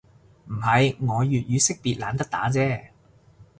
[0.47, 2.89] 唔係，我粵語識別懶得打啫